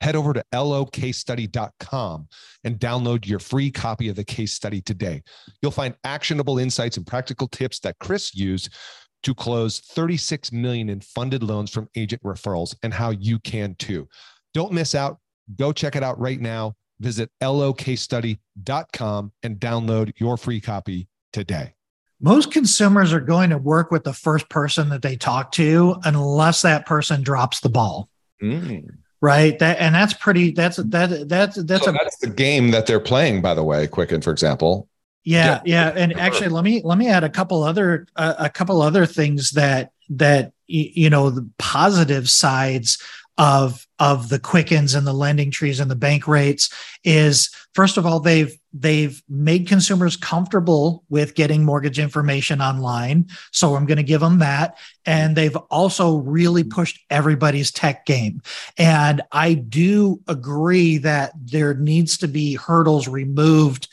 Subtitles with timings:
[0.00, 2.28] head over to locasestudy.com
[2.64, 5.22] and download your free copy of the case study today.
[5.62, 8.74] You'll find actionable insights and practical tips that Chris used
[9.22, 14.08] to close 36 million in funded loans from agent referrals and how you can too.
[14.54, 15.18] Don't miss out.
[15.56, 16.74] Go check it out right now.
[17.00, 21.74] Visit locasestudy.com and download your free copy today.
[22.22, 26.62] Most consumers are going to work with the first person that they talk to unless
[26.62, 28.10] that person drops the ball.
[28.42, 28.84] Mm
[29.20, 32.86] right that and that's pretty that's that that's that's so a, that's the game that
[32.86, 34.88] they're playing by the way quicken for example
[35.24, 36.02] yeah yeah, yeah.
[36.02, 39.50] and actually let me let me add a couple other uh, a couple other things
[39.52, 43.02] that that you know the positive sides
[43.40, 46.68] of of the quickens and the lending trees and the bank rates
[47.04, 53.26] is first of all they've they've made consumers comfortable with getting mortgage information online.
[53.50, 54.76] So i'm going to give them that.
[55.06, 58.42] And they've also really pushed everybody's tech game.
[58.76, 63.88] And i do agree that there needs to be hurdles removed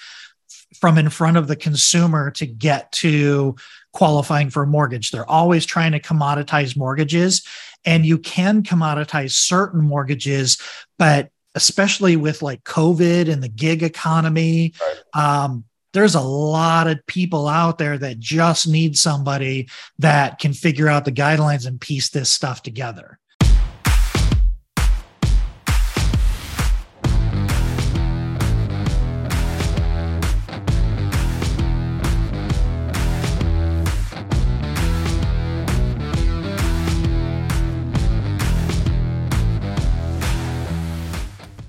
[0.75, 3.55] from in front of the consumer to get to
[3.93, 5.09] qualifying for a mortgage.
[5.09, 7.43] They're always trying to commoditize mortgages,
[7.85, 10.57] and you can commoditize certain mortgages,
[10.97, 15.43] but especially with like COVID and the gig economy, right.
[15.43, 20.87] um, there's a lot of people out there that just need somebody that can figure
[20.87, 23.19] out the guidelines and piece this stuff together.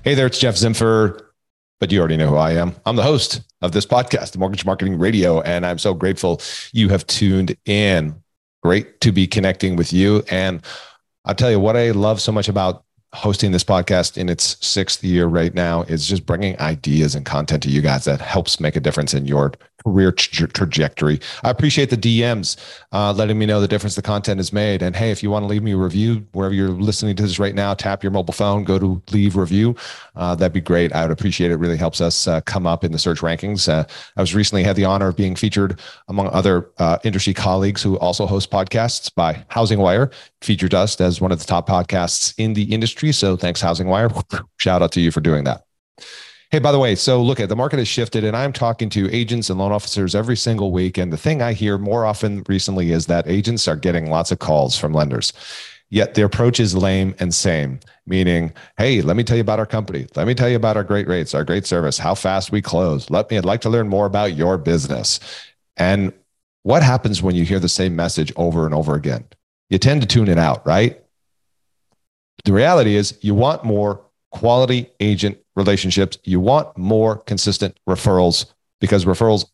[0.09, 1.21] Hey there, it's Jeff Zimdars,
[1.79, 2.75] but you already know who I am.
[2.83, 6.41] I'm the host of this podcast, Mortgage Marketing Radio, and I'm so grateful
[6.73, 8.19] you have tuned in.
[8.63, 10.23] Great to be connecting with you.
[10.31, 10.65] And
[11.25, 15.03] I'll tell you what I love so much about hosting this podcast in its sixth
[15.03, 18.75] year right now is just bringing ideas and content to you guys that helps make
[18.75, 19.51] a difference in your
[19.83, 21.19] career tra- trajectory.
[21.43, 22.57] I appreciate the DMs
[22.91, 24.81] uh, letting me know the difference the content has made.
[24.81, 27.39] And hey, if you want to leave me a review wherever you're listening to this
[27.39, 29.75] right now, tap your mobile phone, go to leave review.
[30.15, 30.93] Uh, that'd be great.
[30.93, 31.55] I would appreciate it.
[31.55, 33.69] it really helps us uh, come up in the search rankings.
[33.69, 33.85] Uh,
[34.17, 37.97] I was recently had the honor of being featured among other uh, industry colleagues who
[37.99, 42.53] also host podcasts by Housing Wire, featured us as one of the top podcasts in
[42.53, 42.98] the industry.
[43.11, 44.09] So thanks, Housing Wire.
[44.57, 45.63] Shout out to you for doing that.
[46.51, 49.07] Hey, by the way, so look at the market has shifted, and I'm talking to
[49.13, 50.97] agents and loan officers every single week.
[50.97, 54.39] And the thing I hear more often recently is that agents are getting lots of
[54.39, 55.31] calls from lenders.
[55.91, 59.65] Yet the approach is lame and same, meaning, hey, let me tell you about our
[59.67, 60.07] company.
[60.15, 63.11] Let me tell you about our great rates, our great service, how fast we close.
[63.11, 65.19] Let me, I'd like to learn more about your business.
[65.77, 66.13] And
[66.63, 69.25] what happens when you hear the same message over and over again?
[69.69, 70.99] You tend to tune it out, right?
[72.49, 74.01] The reality is you want more
[74.31, 76.17] quality agent relationships.
[76.23, 78.51] You want more consistent referrals
[78.81, 79.45] because referrals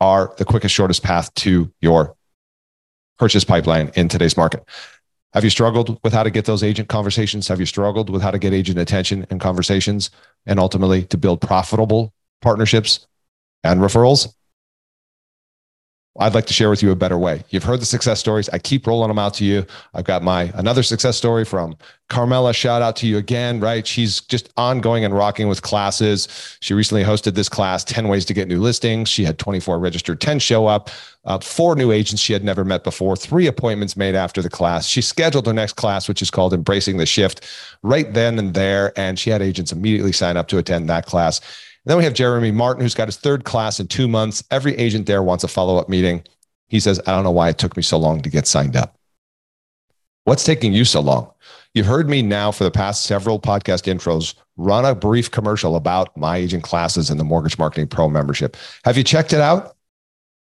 [0.00, 2.14] are the quickest, shortest path to your
[3.18, 4.62] purchase pipeline in today's market.
[5.32, 7.48] Have you struggled with how to get those agent conversations?
[7.48, 10.10] Have you struggled with how to get agent attention and conversations
[10.46, 13.04] and ultimately to build profitable partnerships
[13.64, 14.32] and referrals?
[16.20, 17.42] I'd like to share with you a better way.
[17.50, 18.48] You've heard the success stories.
[18.50, 19.66] I keep rolling them out to you.
[19.94, 21.76] I've got my another success story from
[22.08, 22.54] Carmela.
[22.54, 23.84] Shout out to you again, right?
[23.84, 26.56] She's just ongoing and rocking with classes.
[26.60, 29.08] She recently hosted this class, 10 ways to get new listings.
[29.08, 30.88] She had 24 registered, 10 show up,
[31.24, 34.86] uh, four new agents she had never met before, three appointments made after the class.
[34.86, 37.44] She scheduled her next class, which is called Embracing the Shift,
[37.82, 38.92] right then and there.
[38.96, 41.40] And she had agents immediately sign up to attend that class
[41.84, 44.42] then we have Jeremy Martin, who's got his third class in two months.
[44.50, 46.24] Every agent there wants a follow up meeting.
[46.68, 48.96] He says, I don't know why it took me so long to get signed up.
[50.24, 51.30] What's taking you so long?
[51.74, 56.16] You've heard me now for the past several podcast intros run a brief commercial about
[56.16, 58.56] my agent classes and the Mortgage Marketing Pro membership.
[58.84, 59.76] Have you checked it out?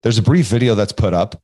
[0.04, 1.42] There's a brief video that's put up.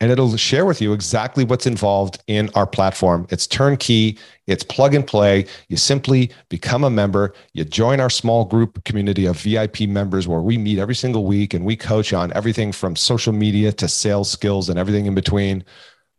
[0.00, 3.26] And it'll share with you exactly what's involved in our platform.
[3.30, 5.44] It's turnkey, it's plug and play.
[5.68, 10.40] You simply become a member, you join our small group community of VIP members where
[10.40, 14.30] we meet every single week and we coach on everything from social media to sales
[14.30, 15.64] skills and everything in between.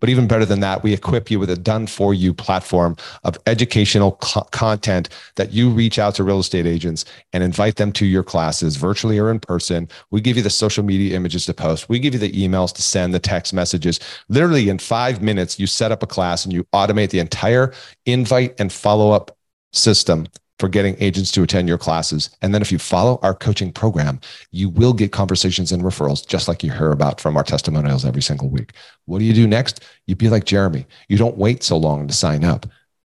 [0.02, 3.38] But even better than that, we equip you with a done for you platform of
[3.48, 8.06] educational co- content that you reach out to real estate agents and invite them to
[8.06, 9.88] your classes virtually or in person.
[10.10, 11.88] We give you the social media images to post.
[11.88, 14.02] We give you the emails to send, the text messages.
[14.28, 17.72] Literally in five minutes, you set up a class and you automate the entire
[18.06, 19.38] invite and follow up
[19.72, 20.28] system
[20.62, 22.30] for getting agents to attend your classes.
[22.44, 24.20] And then if you follow our coaching program,
[24.52, 28.22] you will get conversations and referrals, just like you hear about from our testimonials every
[28.22, 28.74] single week.
[29.06, 29.84] What do you do next?
[30.06, 30.86] You be like Jeremy.
[31.10, 32.68] You don't wait so long to sign up.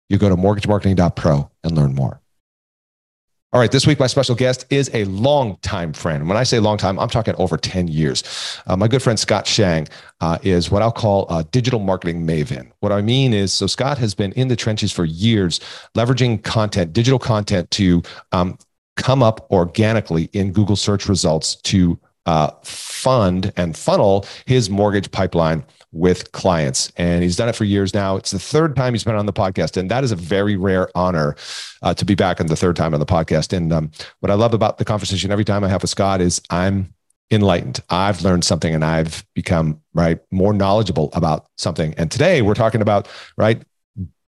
[0.09, 2.22] You go to mortgagemarketing.pro and learn more.
[3.55, 6.27] All right, this week my special guest is a long-time friend.
[6.27, 8.25] When I say long time, I'm talking over 10 years.
[8.67, 9.89] Uh, my good friend Scott Shang
[10.23, 12.73] uh, is what I'll call a digital marketing maven.
[12.81, 15.61] What I mean is, so Scott has been in the trenches for years,
[15.95, 18.03] leveraging content, digital content to
[18.33, 18.57] um,
[18.97, 25.63] come up organically in Google search results to uh, fund and funnel his mortgage pipeline
[25.93, 26.91] with clients.
[26.97, 28.17] And he's done it for years now.
[28.17, 29.77] It's the third time he's been on the podcast.
[29.77, 31.37] And that is a very rare honor
[31.83, 33.55] uh, to be back on the third time on the podcast.
[33.55, 33.91] And um,
[34.21, 36.95] what I love about the conversation every time I have with Scott is I'm
[37.31, 37.81] enlightened.
[37.89, 41.95] I've learned something and I've become right more knowledgeable about something.
[41.97, 43.63] And today we're talking about right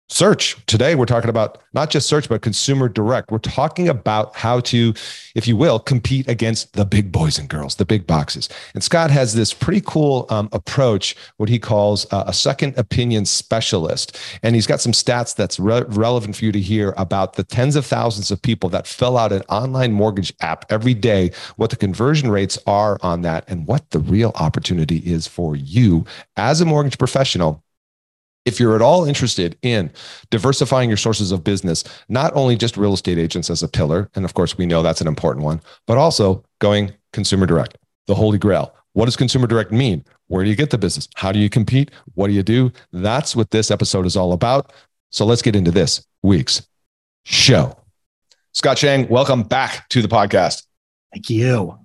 [0.08, 0.64] search.
[0.66, 3.30] Today, we're talking about not just search, but consumer direct.
[3.30, 4.92] We're talking about how to,
[5.34, 8.48] if you will, compete against the big boys and girls, the big boxes.
[8.74, 13.24] And Scott has this pretty cool um, approach, what he calls uh, a second opinion
[13.24, 14.18] specialist.
[14.42, 17.74] And he's got some stats that's re- relevant for you to hear about the tens
[17.74, 21.76] of thousands of people that fill out an online mortgage app every day, what the
[21.76, 26.04] conversion rates are on that, and what the real opportunity is for you
[26.36, 27.63] as a mortgage professional
[28.44, 29.90] if you're at all interested in
[30.30, 34.24] diversifying your sources of business, not only just real estate agents as a pillar, and
[34.24, 38.38] of course we know that's an important one, but also going consumer direct, the holy
[38.38, 38.74] grail.
[38.92, 40.04] What does consumer direct mean?
[40.28, 41.08] Where do you get the business?
[41.16, 41.90] How do you compete?
[42.14, 42.72] What do you do?
[42.92, 44.72] That's what this episode is all about.
[45.10, 46.66] So let's get into this week's
[47.24, 47.76] show.
[48.52, 50.64] Scott Chang, welcome back to the podcast.
[51.12, 51.78] Thank you.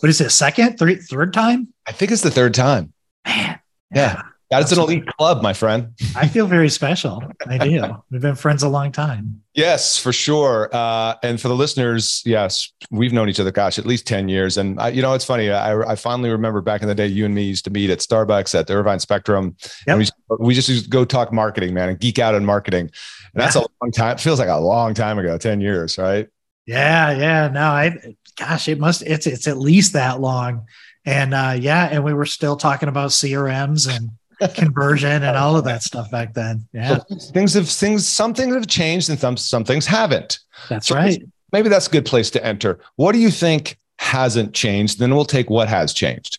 [0.00, 0.30] What is it?
[0.30, 1.72] Second, third, third time?
[1.86, 2.92] I think it's the third time.
[3.26, 3.60] Man.
[3.94, 4.22] Yeah.
[4.50, 5.92] That is an elite club, my friend.
[6.14, 7.20] I feel very special.
[7.48, 7.82] I do.
[8.10, 9.42] We've been friends a long time.
[9.54, 10.70] Yes, for sure.
[10.72, 14.56] Uh, and for the listeners, yes, we've known each other, gosh, at least 10 years.
[14.56, 15.50] And I, you know, it's funny.
[15.50, 17.98] I, I finally remember back in the day, you and me used to meet at
[17.98, 19.56] Starbucks at the Irvine Spectrum.
[19.88, 19.98] Yep.
[19.98, 20.06] We,
[20.38, 22.82] we, just used to go talk marketing, man, and geek out on marketing.
[22.82, 23.62] And that's yeah.
[23.62, 24.12] a long time.
[24.12, 26.28] It feels like a long time ago, 10 years, right?
[26.66, 27.10] Yeah.
[27.10, 27.48] Yeah.
[27.48, 30.66] No, I, gosh, it must, it's, it's at least that long.
[31.04, 31.88] And uh, yeah.
[31.90, 34.10] And we were still talking about CRMs and,
[34.54, 36.66] conversion and all of that stuff back then.
[36.72, 36.98] Yeah.
[36.98, 40.40] So things have things some things have changed and some some things haven't.
[40.68, 41.22] That's so right.
[41.52, 42.78] Maybe that's a good place to enter.
[42.96, 44.98] What do you think hasn't changed?
[44.98, 46.38] Then we'll take what has changed.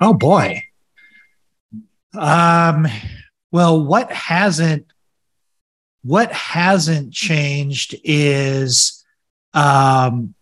[0.00, 0.62] Oh boy.
[2.18, 2.86] Um
[3.52, 4.86] well what hasn't
[6.02, 9.04] what hasn't changed is
[9.52, 10.33] um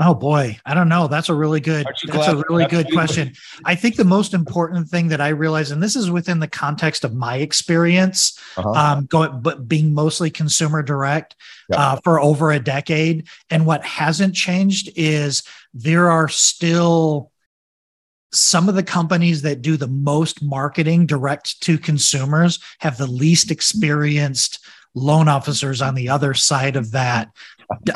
[0.00, 1.06] Oh boy, I don't know.
[1.06, 1.86] That's a really good.
[2.06, 3.34] That's a really good question.
[3.64, 7.04] I think the most important thing that I realize, and this is within the context
[7.04, 8.70] of my experience, uh-huh.
[8.70, 11.36] um, going but being mostly consumer direct
[11.68, 11.76] yeah.
[11.76, 15.42] uh, for over a decade, and what hasn't changed is
[15.74, 17.30] there are still
[18.32, 23.50] some of the companies that do the most marketing direct to consumers have the least
[23.50, 27.28] experienced loan officers on the other side of that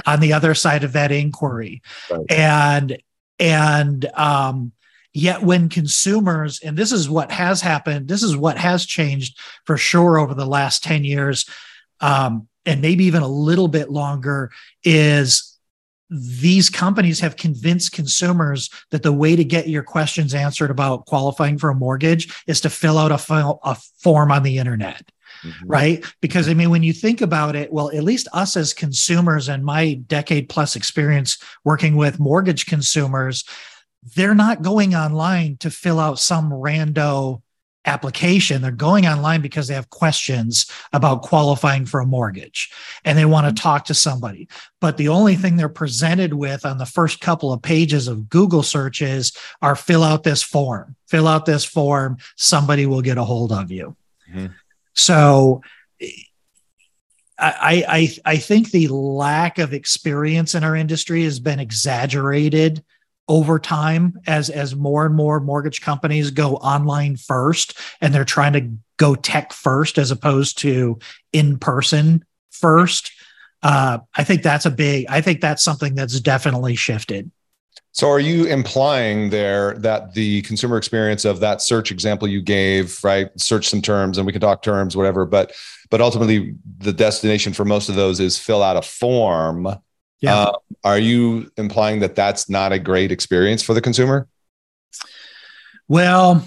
[0.06, 2.20] on the other side of that inquiry right.
[2.30, 2.98] and
[3.38, 4.72] and um
[5.12, 9.76] yet when consumers and this is what has happened this is what has changed for
[9.76, 11.48] sure over the last 10 years
[12.00, 14.50] um and maybe even a little bit longer
[14.84, 15.56] is
[16.08, 21.58] these companies have convinced consumers that the way to get your questions answered about qualifying
[21.58, 25.10] for a mortgage is to fill out a, a form on the internet
[25.46, 25.66] mm-hmm.
[25.66, 26.04] right?
[26.20, 29.64] Because I mean, when you think about it, well, at least us as consumers and
[29.64, 33.44] my decade plus experience working with mortgage consumers,
[34.14, 37.42] they're not going online to fill out some rando
[37.86, 38.60] application.
[38.60, 42.70] They're going online because they have questions about qualifying for a mortgage
[43.04, 43.68] and they want to mm-hmm.
[43.68, 44.48] talk to somebody.
[44.80, 48.62] But the only thing they're presented with on the first couple of pages of Google
[48.62, 53.52] searches are fill out this form, fill out this form, somebody will get a hold
[53.52, 53.96] of you.
[54.30, 54.46] Mm-hmm.
[54.96, 55.62] So
[57.38, 62.82] I, I, I think the lack of experience in our industry has been exaggerated
[63.28, 68.52] over time as as more and more mortgage companies go online first and they're trying
[68.52, 70.98] to go tech first as opposed to
[71.32, 73.12] in person first.
[73.62, 77.30] Uh, i think that's a big i think that's something that's definitely shifted
[77.96, 83.02] so are you implying there that the consumer experience of that search example you gave,
[83.02, 83.30] right?
[83.40, 85.54] Search some terms and we can talk terms, whatever, but
[85.88, 89.66] but ultimately the destination for most of those is fill out a form.
[90.20, 90.36] Yeah.
[90.36, 90.52] Uh,
[90.84, 94.28] are you implying that that's not a great experience for the consumer?
[95.88, 96.44] Well,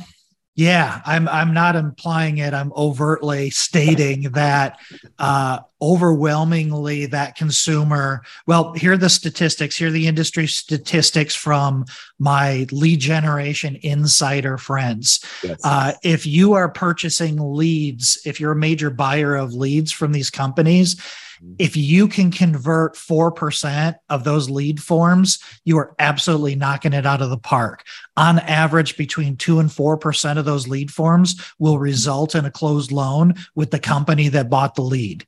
[0.60, 2.54] yeah, I'm I'm not implying it.
[2.54, 4.78] I'm overtly stating that
[5.18, 8.24] uh, overwhelmingly that consumer.
[8.46, 9.78] Well, here are the statistics.
[9.78, 11.86] Here are the industry statistics from
[12.20, 15.24] my lead generation insider friends.
[15.42, 15.62] Yes.
[15.64, 20.30] Uh, if you are purchasing leads, if you're a major buyer of leads from these
[20.30, 21.02] companies,
[21.44, 21.56] Mm-hmm.
[21.58, 27.22] if you can convert 4% of those lead forms, you are absolutely knocking it out
[27.22, 27.86] of the park.
[28.18, 31.84] On average, between 2 and 4% of those lead forms will mm-hmm.
[31.84, 35.26] result in a closed loan with the company that bought the lead.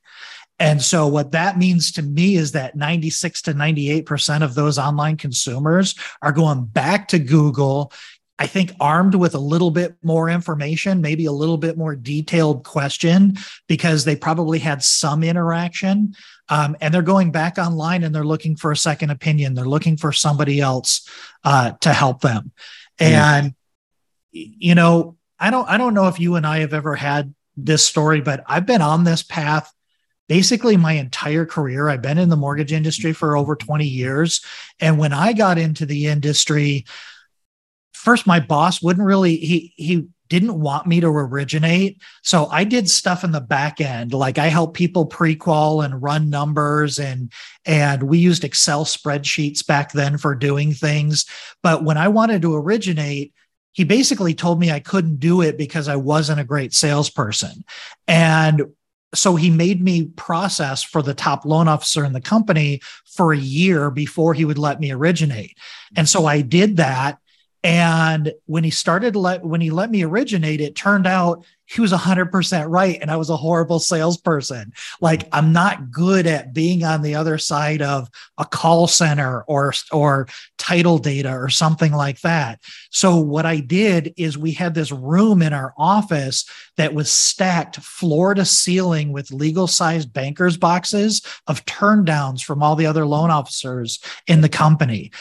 [0.58, 5.16] And so, what that means to me is that 96 to 98% of those online
[5.16, 7.92] consumers are going back to Google,
[8.38, 12.64] I think armed with a little bit more information, maybe a little bit more detailed
[12.64, 13.36] question,
[13.68, 16.14] because they probably had some interaction.
[16.48, 19.54] Um, and they're going back online and they're looking for a second opinion.
[19.54, 21.08] They're looking for somebody else
[21.44, 22.52] uh, to help them.
[22.98, 23.54] And
[24.32, 27.84] you know, I don't I don't know if you and I have ever had this
[27.84, 29.72] story, but I've been on this path
[30.28, 31.88] basically my entire career.
[31.88, 34.42] I've been in the mortgage industry for over 20 years.
[34.80, 36.86] And when I got into the industry,
[38.02, 42.00] first my boss wouldn't really he he didn't want me to originate.
[42.22, 44.14] So I did stuff in the back end.
[44.14, 47.30] Like I helped people pre-qual and run numbers and
[47.64, 51.26] and we used Excel spreadsheets back then for doing things.
[51.62, 53.34] But when I wanted to originate,
[53.72, 57.64] he basically told me I couldn't do it because I wasn't a great salesperson.
[58.08, 58.62] And
[59.14, 63.38] so he made me process for the top loan officer in the company for a
[63.38, 65.56] year before he would let me originate.
[65.94, 67.18] And so I did that
[67.64, 71.92] and when he started let when he let me originate, it turned out he was
[71.92, 74.72] 100% right and I was a horrible salesperson.
[75.00, 79.72] Like I'm not good at being on the other side of a call center or
[79.92, 80.26] or
[80.58, 82.60] title data or something like that.
[82.90, 86.44] So what I did is we had this room in our office
[86.76, 92.60] that was stacked floor to ceiling with legal sized bankers boxes of turn downs from
[92.60, 95.12] all the other loan officers in the company.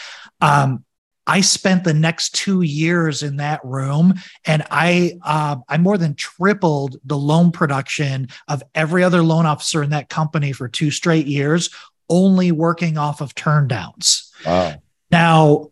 [0.42, 0.84] Um,
[1.28, 6.16] I spent the next two years in that room, and I uh, I more than
[6.16, 11.28] tripled the loan production of every other loan officer in that company for two straight
[11.28, 11.70] years,
[12.10, 14.32] only working off of turndowns.
[14.46, 14.82] Wow.
[15.12, 15.72] Now,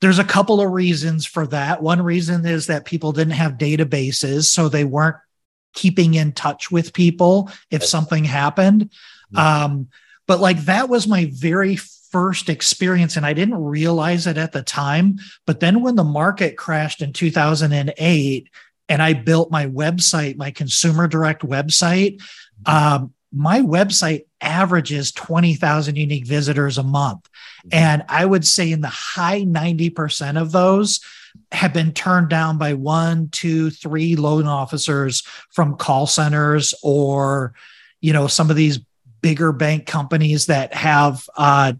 [0.00, 1.82] there's a couple of reasons for that.
[1.82, 5.16] One reason is that people didn't have databases, so they weren't
[5.74, 8.90] keeping in touch with people if something happened.
[9.32, 9.36] Mm-hmm.
[9.36, 9.88] Um,
[10.26, 11.76] but like that was my very
[12.14, 15.18] first experience and I didn't realize it at the time.
[15.48, 18.48] But then when the market crashed in 2008
[18.88, 22.22] and I built my website, my consumer direct website,
[22.66, 27.28] um, my website averages 20,000 unique visitors a month.
[27.72, 31.00] And I would say in the high 90% of those
[31.50, 37.54] have been turned down by one, two, three loan officers from call centers or,
[38.00, 38.78] you know, some of these
[39.24, 41.72] bigger bank companies that have, uh,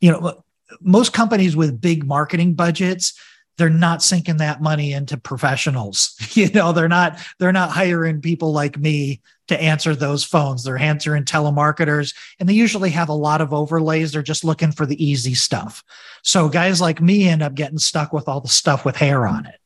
[0.00, 0.44] you know,
[0.80, 3.18] most companies with big marketing budgets,
[3.58, 6.16] they're not sinking that money into professionals.
[6.34, 10.62] You know, they're not they're not hiring people like me to answer those phones.
[10.62, 14.12] They're answering telemarketers, and they usually have a lot of overlays.
[14.12, 15.82] They're just looking for the easy stuff.
[16.22, 19.46] So guys like me end up getting stuck with all the stuff with hair on
[19.46, 19.60] it.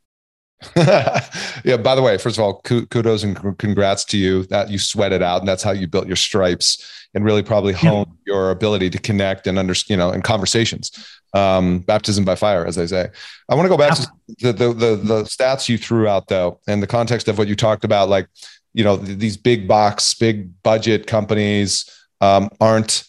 [0.76, 1.76] yeah.
[1.76, 5.22] By the way, first of all, kudos and congrats to you that you sweat it
[5.22, 8.34] out, and that's how you built your stripes and really probably honed yeah.
[8.34, 10.92] your ability to connect and understand, you know, in conversations.
[11.34, 13.08] Um, baptism by fire, as I say.
[13.48, 14.06] I want to go back to
[14.40, 17.54] the, the, the the stats you threw out though, and the context of what you
[17.54, 18.28] talked about, like
[18.72, 21.88] you know these big box, big budget companies
[22.20, 23.04] um, aren't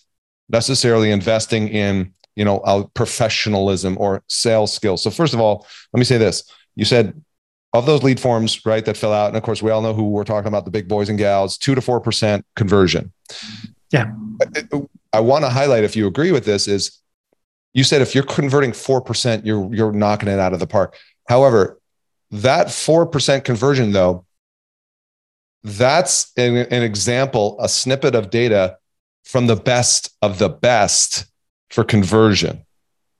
[0.50, 5.02] necessarily investing in you know professionalism or sales skills.
[5.02, 6.44] So first of all, let me say this:
[6.76, 7.20] you said
[7.74, 10.10] of those lead forms, right, that fill out, and of course, we all know who
[10.10, 13.12] we're talking about the big boys and gals, two to 4% conversion.
[13.92, 14.12] Yeah.
[14.42, 14.82] I,
[15.14, 17.00] I want to highlight, if you agree with this, is
[17.74, 20.98] you said if you're converting 4%, you're, you're knocking it out of the park.
[21.28, 21.80] However,
[22.32, 24.26] that 4% conversion, though,
[25.64, 28.78] that's an, an example, a snippet of data
[29.24, 31.26] from the best of the best
[31.70, 32.66] for conversion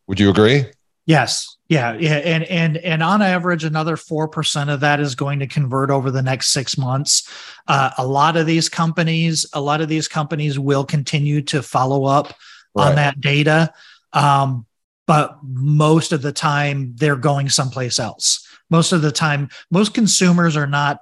[0.08, 0.66] Would you agree?
[1.10, 1.58] Yes.
[1.70, 1.98] Yeah.
[1.98, 2.18] Yeah.
[2.18, 6.12] And and and on average, another four percent of that is going to convert over
[6.12, 7.28] the next six months.
[7.68, 12.06] Uh, a lot of these companies, a lot of these companies will continue to follow
[12.06, 12.36] up
[12.76, 12.90] right.
[12.90, 13.74] on that data.
[14.14, 14.68] Um,
[15.08, 18.48] but most of the time they're going someplace else.
[18.70, 21.00] Most of the time, most consumers are not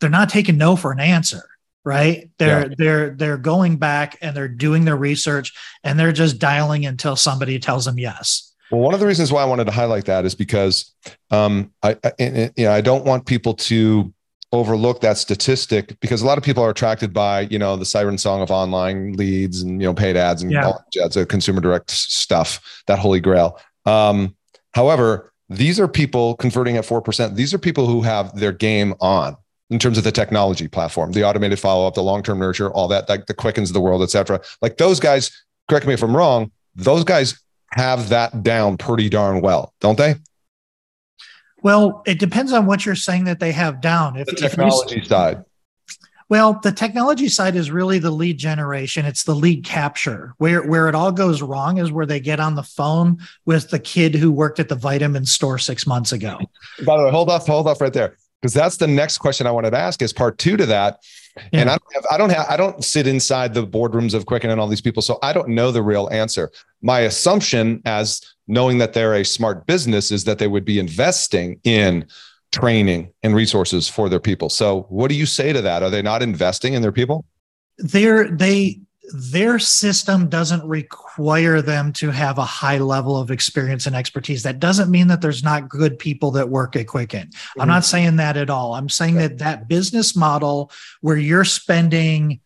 [0.00, 1.44] they're not taking no for an answer
[1.84, 2.30] right?
[2.38, 2.74] They're yeah.
[2.78, 5.52] they're they're going back and they're doing their research
[5.84, 8.52] and they're just dialing until somebody tells them yes.
[8.70, 10.94] Well one of the reasons why i wanted to highlight that is because
[11.30, 14.14] um i, I you know i don't want people to
[14.52, 18.18] overlook that statistic because a lot of people are attracted by you know the siren
[18.18, 20.66] song of online leads and you know paid ads and yeah.
[20.66, 23.58] all that's a consumer direct stuff that holy grail.
[23.86, 24.36] Um
[24.72, 29.36] however these are people converting at 4% these are people who have their game on
[29.72, 32.88] in terms of the technology platform, the automated follow up, the long term nurture, all
[32.88, 34.40] that, like the quickens of the world, et cetera.
[34.60, 35.30] Like those guys,
[35.68, 37.40] correct me if I'm wrong, those guys
[37.72, 40.16] have that down pretty darn well, don't they?
[41.62, 44.16] Well, it depends on what you're saying that they have down.
[44.16, 45.44] If the technology if side.
[46.28, 49.04] Well, the technology side is really the lead generation.
[49.04, 50.34] It's the lead capture.
[50.38, 53.78] Where where it all goes wrong is where they get on the phone with the
[53.78, 56.38] kid who worked at the vitamin store six months ago.
[56.84, 59.52] By the way, hold off, hold off right there because that's the next question I
[59.52, 60.98] wanted to ask is part two to that.
[61.36, 61.60] Yeah.
[61.60, 64.50] And I don't have, I don't have, I don't sit inside the boardrooms of Quicken
[64.50, 65.00] and all these people.
[65.00, 66.50] So I don't know the real answer.
[66.82, 71.60] My assumption as knowing that they're a smart business is that they would be investing
[71.62, 72.06] in
[72.50, 74.50] training and resources for their people.
[74.50, 75.82] So what do you say to that?
[75.82, 77.24] Are they not investing in their people?
[77.78, 78.80] They're, they,
[79.10, 84.44] their system doesn't require them to have a high level of experience and expertise.
[84.44, 87.28] That doesn't mean that there's not good people that work at Quicken.
[87.28, 87.60] Mm-hmm.
[87.60, 88.74] I'm not saying that at all.
[88.74, 92.40] I'm saying that that business model where you're spending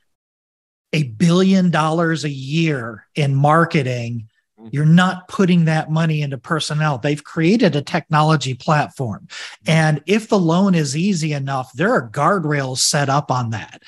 [0.93, 4.71] a billion dollars a year in marketing, mm-hmm.
[4.73, 6.97] you're not putting that money into personnel.
[6.97, 9.27] They've created a technology platform.
[9.29, 9.71] Mm-hmm.
[9.71, 13.83] And if the loan is easy enough, there are guardrails set up on that.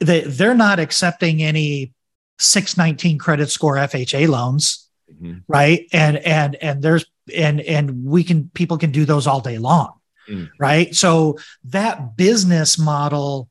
[0.00, 1.92] They, they're not accepting any
[2.38, 5.38] 619 credit score FHA loans, mm-hmm.
[5.48, 5.86] right?
[5.92, 9.94] And and and there's and and we can people can do those all day long,
[10.28, 10.50] mm.
[10.58, 10.94] right?
[10.94, 13.48] So that business model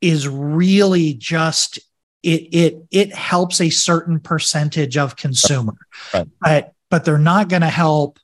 [0.00, 1.78] is really just
[2.22, 5.76] it it it helps a certain percentage of consumer,
[6.14, 6.26] right.
[6.40, 8.18] but but they're not going to help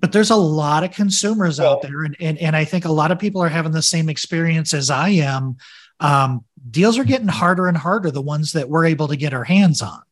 [0.00, 2.92] but there's a lot of consumers well, out there and, and and i think a
[2.92, 5.56] lot of people are having the same experience as i am
[6.00, 9.44] um, deals are getting harder and harder, the ones that we're able to get our
[9.44, 10.02] hands on.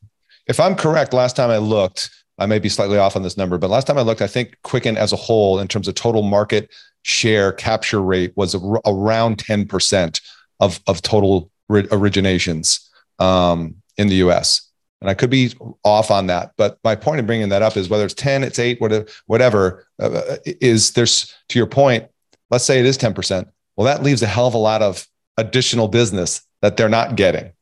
[0.47, 3.59] If I'm correct, last time I looked, I may be slightly off on this number,
[3.59, 6.23] but last time I looked, I think Quicken as a whole, in terms of total
[6.23, 6.71] market
[7.03, 8.55] share capture rate, was
[8.87, 10.21] around 10%
[10.61, 14.71] of, of total originations um, in the US.
[15.01, 15.53] And I could be
[15.85, 18.59] off on that, but my point in bringing that up is whether it's 10, it's
[18.59, 22.07] eight, whatever, whatever uh, is there's to your point,
[22.51, 23.47] let's say it is 10%.
[23.77, 25.07] Well, that leaves a hell of a lot of
[25.39, 27.53] additional business that they're not getting?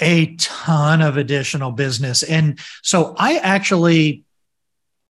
[0.00, 2.22] A ton of additional business.
[2.24, 4.24] And so I actually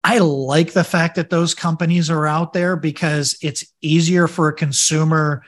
[0.04, 4.54] I like the fact that those companies are out there because it's easier for a
[4.54, 5.44] consumer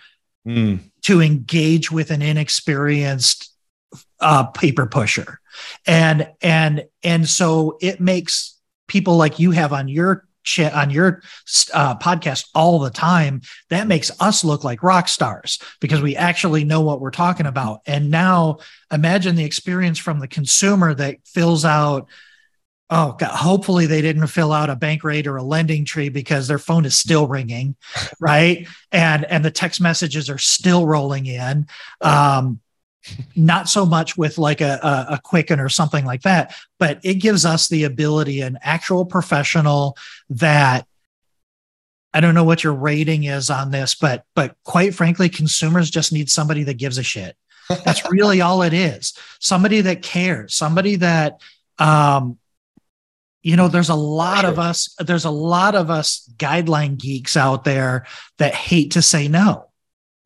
[0.46, 0.80] mm.
[1.02, 3.52] to engage with an inexperienced
[4.20, 5.40] uh, paper pusher.
[5.86, 10.26] And and and so it makes people like you have on your
[10.58, 11.22] on your
[11.74, 16.64] uh, podcast all the time, that makes us look like rock stars because we actually
[16.64, 17.80] know what we're talking about.
[17.86, 18.58] And now
[18.92, 22.08] imagine the experience from the consumer that fills out.
[22.92, 26.48] Oh, God, hopefully they didn't fill out a bank rate or a lending tree because
[26.48, 27.76] their phone is still ringing,
[28.20, 28.66] right?
[28.90, 31.68] And and the text messages are still rolling in.
[32.00, 32.60] Um,
[33.34, 37.14] not so much with like a, a, a quicken or something like that but it
[37.14, 39.96] gives us the ability an actual professional
[40.28, 40.86] that
[42.12, 46.12] i don't know what your rating is on this but but quite frankly consumers just
[46.12, 47.36] need somebody that gives a shit.
[47.84, 49.14] That's really all it is.
[49.38, 50.54] Somebody that cares.
[50.54, 51.40] Somebody that
[51.78, 52.38] um
[53.42, 57.64] you know there's a lot of us there's a lot of us guideline geeks out
[57.64, 59.69] there that hate to say no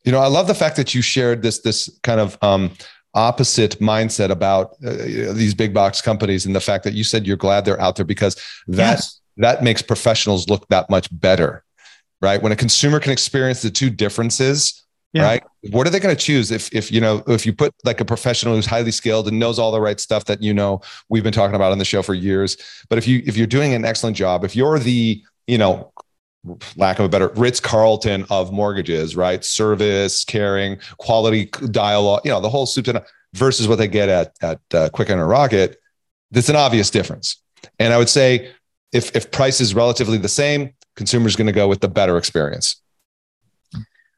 [0.05, 2.73] you know, I love the fact that you shared this this kind of um,
[3.15, 4.93] opposite mindset about uh,
[5.33, 8.05] these big box companies and the fact that you said you're glad they're out there
[8.05, 8.35] because
[8.67, 9.21] that yes.
[9.39, 11.65] that makes professionals look that much better,
[12.21, 12.43] right?
[12.43, 15.23] When a consumer can experience the two differences, yeah.
[15.23, 15.43] right?
[15.71, 18.05] What are they going to choose if if you know if you put like a
[18.05, 21.33] professional who's highly skilled and knows all the right stuff that you know we've been
[21.33, 22.59] talking about on the show for years,
[22.91, 25.93] but if you if you're doing an excellent job, if you're the you know
[26.77, 29.45] lack of a better Ritz Carlton of mortgages, right?
[29.45, 33.05] Service, caring, quality dialogue, you know, the whole soup to
[33.35, 35.81] versus what they get at at uh, Quicken or Rocket.
[36.31, 37.37] That's an obvious difference.
[37.79, 38.53] And I would say
[38.93, 42.81] if if price is relatively the same, consumers going to go with the better experience.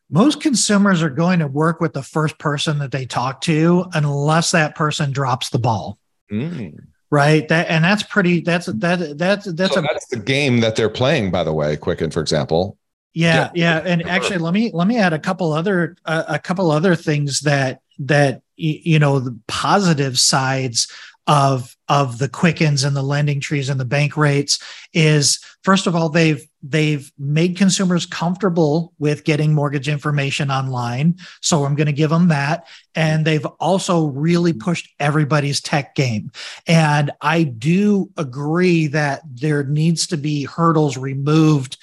[0.08, 4.52] Most consumers are going to work with the first person that they talk to unless
[4.52, 5.98] that person drops the ball.
[6.30, 6.86] Mm.
[7.16, 7.48] Right.
[7.48, 10.90] That and that's pretty that's that that's that's so a that's the game that they're
[10.90, 12.78] playing, by the way, Quicken, for example.
[13.14, 16.70] Yeah, yeah, and actually, let me let me add a couple other uh, a couple
[16.70, 20.92] other things that that you know the positive sides
[21.26, 24.60] of of the quickens and the lending trees and the bank rates
[24.92, 31.16] is first of all they've they've made consumers comfortable with getting mortgage information online.
[31.40, 32.66] So i'm going to give them that.
[32.94, 36.30] And they've also really pushed everybody's tech game.
[36.66, 41.76] And i do agree that there needs to be hurdles removed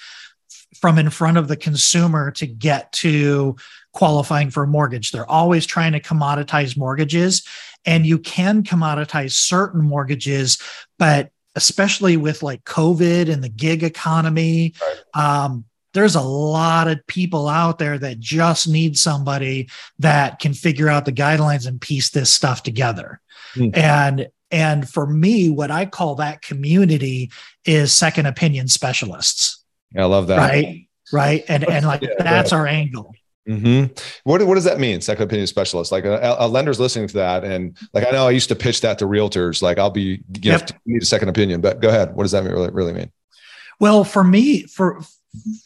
[0.74, 3.56] from in front of the consumer to get to
[3.94, 5.12] qualifying for a mortgage.
[5.12, 7.46] They're always trying to commoditize mortgages,
[7.84, 10.58] and you can commoditize certain mortgages,
[10.98, 14.74] but especially with like COVID and the gig economy,
[15.14, 15.44] right.
[15.44, 19.68] um, there's a lot of people out there that just need somebody
[20.00, 23.20] that can figure out the guidelines and piece this stuff together.
[23.54, 23.76] Mm.
[23.76, 27.30] And and for me, what I call that community
[27.64, 29.64] is second opinion specialists.
[29.96, 30.38] I love that.
[30.38, 30.88] Right.
[31.12, 31.44] Right.
[31.48, 33.14] And and like yeah, that's our angle.
[33.48, 33.92] Mm-hmm.
[34.24, 35.00] What, what does that mean?
[35.00, 35.92] Second opinion specialist.
[35.92, 37.44] Like a, a, lender's listening to that.
[37.44, 39.60] And like, I know I used to pitch that to realtors.
[39.60, 40.60] Like I'll be, you yep.
[40.60, 42.14] have to need a second opinion, but go ahead.
[42.14, 43.12] What does that really, really mean?
[43.80, 45.02] Well, for me, for,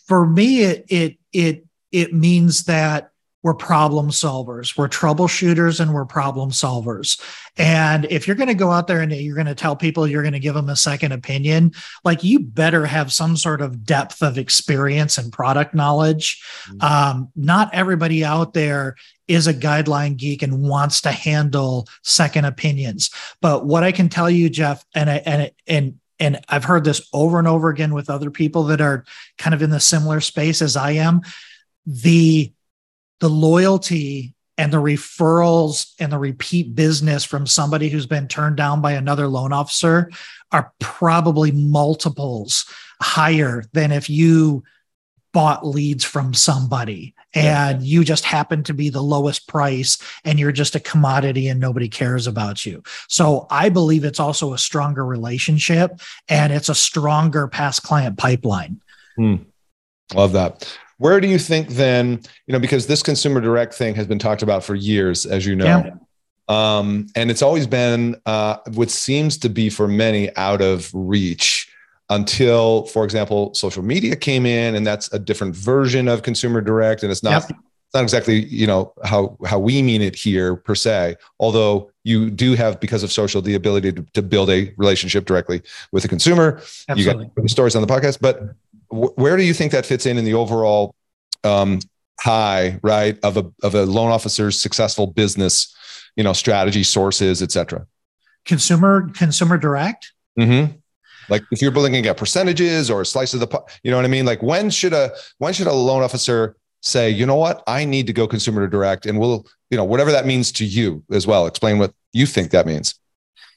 [0.07, 6.05] for me, it, it, it, it means that we're problem solvers we're troubleshooters and we're
[6.05, 7.21] problem solvers
[7.57, 10.23] and if you're going to go out there and you're going to tell people you're
[10.23, 11.73] going to give them a second opinion
[12.05, 16.81] like you better have some sort of depth of experience and product knowledge mm-hmm.
[16.81, 18.97] um, not everybody out there
[19.29, 24.31] is a guideline geek and wants to handle second opinions but what i can tell
[24.31, 28.11] you jeff and I, and and and I've heard this over and over again with
[28.11, 29.05] other people that are
[29.37, 31.21] kind of in the similar space as I am.
[31.87, 32.53] The
[33.21, 38.81] the loyalty and the referrals and the repeat business from somebody who's been turned down
[38.81, 40.11] by another loan officer
[40.51, 42.67] are probably multiples
[43.01, 44.65] higher than if you
[45.33, 50.51] bought leads from somebody and you just happen to be the lowest price and you're
[50.51, 52.83] just a commodity and nobody cares about you.
[53.07, 58.81] So I believe it's also a stronger relationship and it's a stronger past client pipeline.
[59.17, 59.37] Hmm.
[60.15, 60.77] Love that.
[60.99, 64.43] Where do you think then, you know, because this consumer direct thing has been talked
[64.43, 65.65] about for years, as you know.
[65.65, 65.91] Yeah.
[66.49, 71.71] Um, and it's always been uh, what seems to be for many out of reach
[72.11, 77.03] until, for example, social media came in, and that's a different version of consumer direct,
[77.03, 77.43] and it's not yep.
[77.51, 81.17] it's not exactly you know how how we mean it here per se.
[81.39, 85.61] Although you do have because of social the ability to, to build a relationship directly
[85.93, 86.57] with the consumer.
[86.89, 87.25] Absolutely.
[87.25, 88.41] You got the stories on the podcast, but
[88.91, 90.95] where do you think that fits in in the overall
[91.45, 91.81] um,
[92.21, 95.75] high right of a of a loan officer's successful business
[96.17, 97.87] you know strategy sources etc
[98.49, 100.13] consumer consumer direct?
[100.39, 100.73] Mm-hmm.
[101.29, 104.09] like if you're looking at percentages or a slice of the you know what i
[104.09, 104.25] mean?
[104.25, 107.63] Like when should a when should a loan officer say you know what?
[107.67, 111.05] I need to go consumer direct and we'll you know whatever that means to you
[111.11, 112.95] as well explain what you think that means.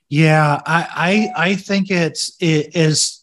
[0.10, 3.21] Yeah i i, I think it's it is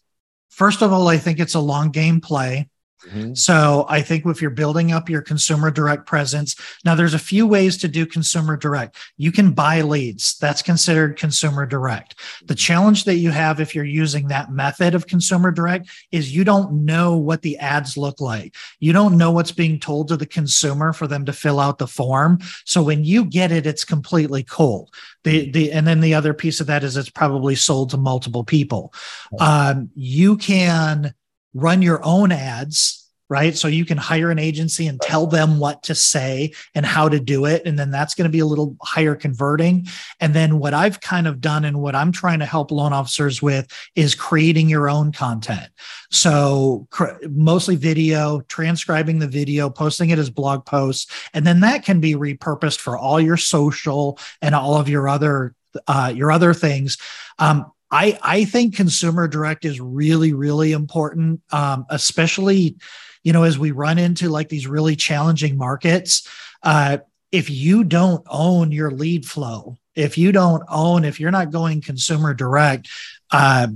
[0.59, 2.67] First of all, I think it's a long game play.
[3.07, 3.33] Mm-hmm.
[3.33, 7.47] So I think if you're building up your consumer direct presence, now there's a few
[7.47, 8.97] ways to do consumer direct.
[9.17, 10.37] You can buy leads.
[10.37, 12.15] That's considered consumer direct.
[12.45, 16.43] The challenge that you have if you're using that method of consumer direct is you
[16.43, 18.55] don't know what the ads look like.
[18.79, 21.87] You don't know what's being told to the consumer for them to fill out the
[21.87, 22.39] form.
[22.65, 24.93] So when you get it, it's completely cold.
[25.23, 28.43] The, the and then the other piece of that is it's probably sold to multiple
[28.43, 28.93] people.
[29.39, 31.13] Um, you can
[31.53, 33.55] run your own ads right?
[33.55, 37.19] So you can hire an agency and tell them what to say and how to
[37.19, 37.61] do it.
[37.65, 39.87] And then that's going to be a little higher converting.
[40.19, 43.41] And then what I've kind of done and what I'm trying to help loan officers
[43.41, 45.69] with is creating your own content.
[46.09, 51.11] So cr- mostly video, transcribing the video, posting it as blog posts.
[51.33, 55.53] And then that can be repurposed for all your social and all of your other,
[55.87, 56.97] uh, your other things.
[57.37, 62.77] Um, I, I think consumer direct is really, really important, um, especially
[63.23, 66.27] you know, as we run into like these really challenging markets,
[66.63, 66.99] uh,
[67.31, 71.81] if you don't own your lead flow, if you don't own, if you're not going
[71.81, 72.89] consumer direct,
[73.31, 73.67] uh,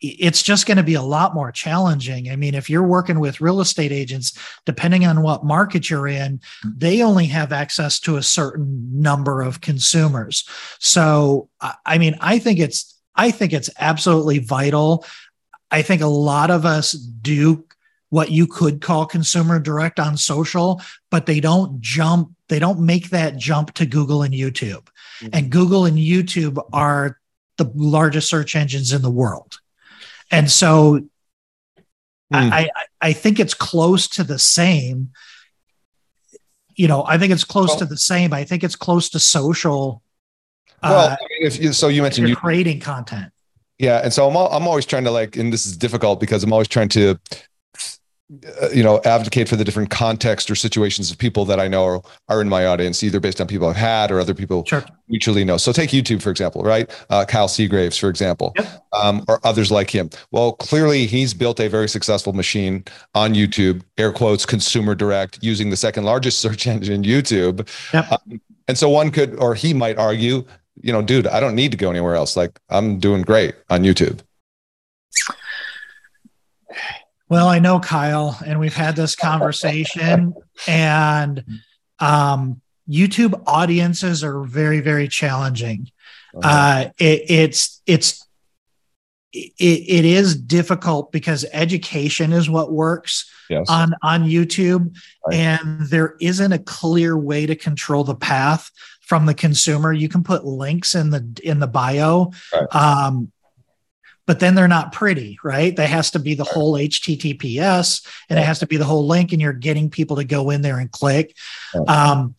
[0.00, 2.28] it's just going to be a lot more challenging.
[2.28, 6.40] I mean, if you're working with real estate agents, depending on what market you're in,
[6.64, 10.48] they only have access to a certain number of consumers.
[10.80, 11.50] So,
[11.86, 15.04] I mean, I think it's I think it's absolutely vital.
[15.70, 17.64] I think a lot of us do
[18.10, 23.08] what you could call consumer direct on social, but they don't jump, they don't make
[23.08, 24.86] that jump to Google and YouTube.
[25.20, 25.28] Mm-hmm.
[25.32, 27.18] And Google and YouTube are
[27.56, 29.60] the largest search engines in the world.
[30.30, 31.08] And so mm.
[32.30, 32.70] I,
[33.00, 35.10] I think it's close to the same.
[36.74, 38.32] You know, I think it's close to the same.
[38.32, 40.02] I think it's close to social.
[40.82, 43.32] Well, uh, if you, so you mentioned you're creating content.
[43.78, 46.52] Yeah, and so I'm I'm always trying to like, and this is difficult because I'm
[46.52, 47.18] always trying to
[48.62, 51.84] uh, you know advocate for the different context or situations of people that i know
[51.84, 54.82] are, are in my audience either based on people i've had or other people sure.
[55.06, 58.86] mutually know so take youtube for example right uh, kyle seagraves for example yep.
[58.94, 62.82] um, or others like him well clearly he's built a very successful machine
[63.14, 68.10] on youtube air quotes consumer direct using the second largest search engine youtube yep.
[68.12, 70.42] um, and so one could or he might argue
[70.80, 73.82] you know dude i don't need to go anywhere else like i'm doing great on
[73.82, 74.20] youtube
[77.32, 80.34] well, I know Kyle, and we've had this conversation,
[80.68, 81.42] and
[81.98, 85.90] um, YouTube audiences are very, very challenging.
[86.34, 86.46] Uh-huh.
[86.46, 88.28] Uh, it, it's it's
[89.32, 93.66] it, it is difficult because education is what works yes.
[93.66, 94.94] on on YouTube,
[95.26, 95.36] right.
[95.36, 98.70] and there isn't a clear way to control the path
[99.02, 99.92] from the consumer.
[99.92, 102.32] You can put links in the in the bio.
[102.52, 102.74] Right.
[102.74, 103.32] Um,
[104.24, 105.74] but then they're not pretty, right?
[105.74, 109.32] They has to be the whole HTTPS and it has to be the whole link,
[109.32, 111.36] and you're getting people to go in there and click.
[111.88, 112.36] Um,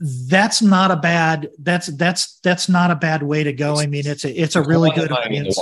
[0.00, 3.76] that's not a bad that's that's that's not a bad way to go.
[3.76, 5.60] I mean, it's a it's a really good audience.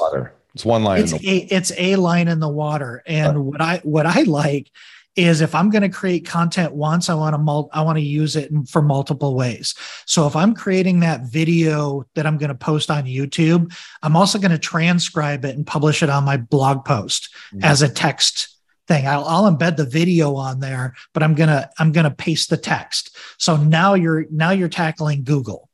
[0.55, 1.03] It's one line.
[1.03, 3.03] It's a it's a line in the water.
[3.07, 3.45] And right.
[3.45, 4.71] what I what I like
[5.17, 8.05] is if I'm going to create content once, I want to mul- I want to
[8.05, 9.75] use it for multiple ways.
[10.07, 14.39] So if I'm creating that video that I'm going to post on YouTube, I'm also
[14.39, 17.65] going to transcribe it and publish it on my blog post mm-hmm.
[17.65, 18.57] as a text
[18.91, 19.07] thing.
[19.07, 23.17] I'll, I'll, embed the video on there, but I'm gonna I'm gonna paste the text.
[23.39, 25.70] So now you're now you're tackling Google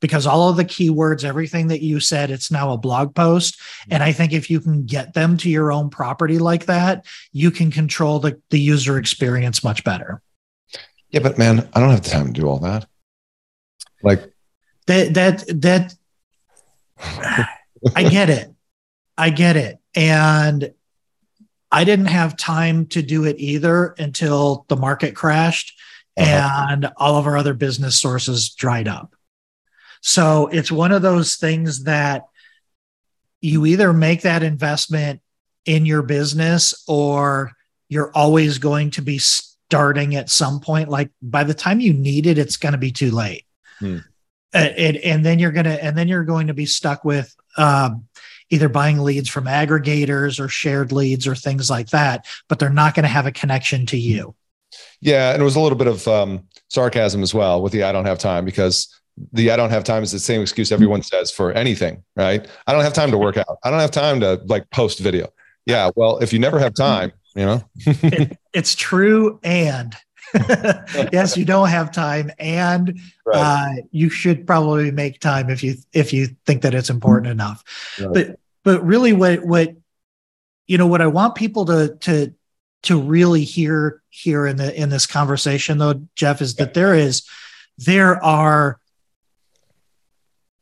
[0.00, 3.60] because all of the keywords, everything that you said, it's now a blog post.
[3.90, 7.50] And I think if you can get them to your own property like that, you
[7.50, 10.22] can control the, the user experience much better.
[11.10, 12.86] Yeah, but man, I don't have the time to do all that.
[14.02, 14.32] Like
[14.86, 15.94] that, that, that,
[17.94, 18.50] I get it.
[19.18, 19.78] I get it.
[19.94, 20.72] And
[21.72, 25.78] I didn't have time to do it either until the market crashed
[26.16, 26.66] uh-huh.
[26.70, 29.14] and all of our other business sources dried up.
[30.00, 32.24] So it's one of those things that
[33.40, 35.20] you either make that investment
[35.66, 37.52] in your business or
[37.88, 40.88] you're always going to be starting at some point.
[40.88, 43.44] Like by the time you need it, it's going to be too late.
[43.78, 43.98] Hmm.
[44.52, 48.06] And, and then you're going to, and then you're going to be stuck with, um,
[48.50, 52.94] either buying leads from aggregators or shared leads or things like that, but they're not
[52.94, 54.34] going to have a connection to you.
[55.00, 55.32] Yeah.
[55.32, 58.06] And it was a little bit of um, sarcasm as well with the I don't
[58.06, 58.99] have time because
[59.32, 62.46] the I don't have time is the same excuse everyone says for anything, right?
[62.66, 63.58] I don't have time to work out.
[63.64, 65.32] I don't have time to like post video.
[65.66, 65.90] Yeah.
[65.94, 69.38] Well, if you never have time, you know, it, it's true.
[69.42, 69.94] And
[71.12, 72.30] yes, you don't have time.
[72.38, 73.36] And right.
[73.36, 77.62] uh, you should probably make time if you, if you think that it's important enough.
[78.00, 78.12] Right.
[78.12, 79.74] But, but really what, what,
[80.66, 82.34] you know, what I want people to, to,
[82.82, 87.28] to really hear here in the, in this conversation though, Jeff, is that there is,
[87.78, 88.80] there are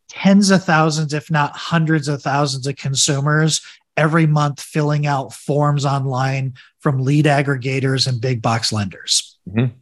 [0.08, 3.60] tens of thousands, if not hundreds of thousands of consumers
[3.96, 9.36] every month filling out forms online from lead aggregators and big box lenders.
[9.48, 9.74] Mm-hmm.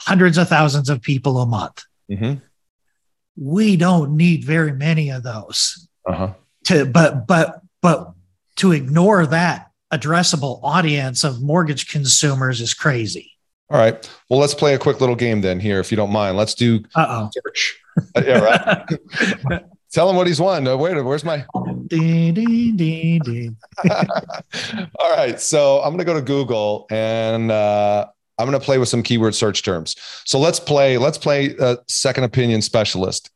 [0.00, 1.82] Hundreds of thousands of people a month.
[2.10, 2.34] Mm-hmm.
[3.36, 5.88] We don't need very many of those.
[6.06, 6.34] Uh-huh.
[6.66, 8.12] To but but but
[8.56, 13.32] to ignore that addressable audience of mortgage consumers is crazy.
[13.70, 14.08] All right.
[14.28, 16.36] Well, let's play a quick little game then here, if you don't mind.
[16.36, 17.30] Let's do Uh-oh.
[17.32, 17.80] search.
[18.14, 18.38] Uh, yeah,
[19.48, 19.64] right.
[19.94, 20.66] Tell him what he's won.
[20.66, 21.44] Uh, wait, where's my?
[24.98, 29.04] All right, so I'm gonna go to Google and uh, I'm gonna play with some
[29.04, 29.94] keyword search terms.
[30.24, 30.98] So let's play.
[30.98, 33.30] Let's play a second opinion specialist.